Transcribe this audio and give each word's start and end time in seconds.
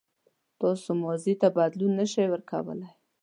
تاسو 0.61 0.89
ماضي 1.03 1.33
ته 1.41 1.47
بدلون 1.57 1.91
نه 1.99 2.05
شئ 2.11 2.25
ورکولای. 2.29 2.89